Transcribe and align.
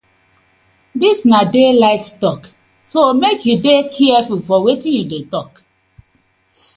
Dis 1.01 1.19
na 1.31 1.41
daylight 1.55 2.05
tok 2.21 2.41
so 2.91 2.99
mek 3.21 3.39
yu 3.47 3.55
dey 3.65 3.81
carfull 3.95 4.43
for 4.47 4.59
wetin 4.65 4.93
yu 4.97 5.03
dey 5.11 5.23
tok. 5.33 5.51